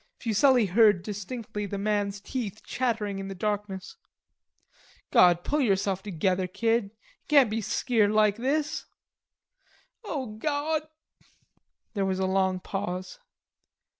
Fuselli 0.17 0.65
heard 0.65 1.03
distinctly 1.03 1.67
the 1.67 1.77
man's 1.77 2.19
teeth 2.19 2.63
chattering 2.63 3.19
in 3.19 3.27
the 3.27 3.35
darkness. 3.35 3.97
"God, 5.11 5.43
pull 5.43 5.61
yerself 5.61 6.01
together, 6.01 6.47
kid. 6.47 6.85
You 6.85 6.89
can't 7.27 7.51
be 7.51 7.61
skeered 7.61 8.09
like 8.09 8.37
this." 8.37 8.87
"O 10.03 10.25
God." 10.25 10.87
There 11.93 12.03
was 12.07 12.17
a 12.17 12.25
long 12.25 12.59
pause. 12.59 13.19